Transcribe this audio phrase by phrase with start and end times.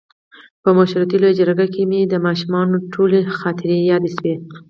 [0.63, 4.35] په مشورتي لویه جرګه کې مې د ماشومتوب ټولې خاطرې یادې شوې.